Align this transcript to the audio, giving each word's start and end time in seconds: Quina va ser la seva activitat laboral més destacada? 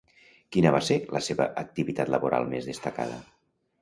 Quina 0.55 0.69
va 0.75 0.79
ser 0.87 0.97
la 1.17 1.21
seva 1.27 1.47
activitat 1.65 2.13
laboral 2.15 2.49
més 2.55 2.67
destacada? 2.71 3.21